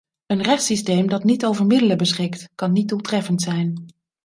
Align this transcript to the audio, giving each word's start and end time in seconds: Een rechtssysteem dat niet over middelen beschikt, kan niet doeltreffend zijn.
Een 0.25 0.41
rechtssysteem 0.41 1.07
dat 1.09 1.23
niet 1.23 1.45
over 1.45 1.65
middelen 1.65 1.97
beschikt, 1.97 2.49
kan 2.55 2.71
niet 2.71 2.87
doeltreffend 2.89 3.41
zijn. 3.41 3.93